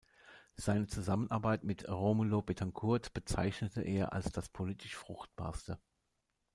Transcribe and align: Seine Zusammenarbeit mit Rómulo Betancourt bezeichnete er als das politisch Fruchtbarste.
Seine 0.55 0.87
Zusammenarbeit 0.87 1.63
mit 1.63 1.87
Rómulo 1.87 2.41
Betancourt 2.41 3.13
bezeichnete 3.13 3.83
er 3.83 4.13
als 4.13 4.31
das 4.31 4.49
politisch 4.49 4.95
Fruchtbarste. 4.95 5.77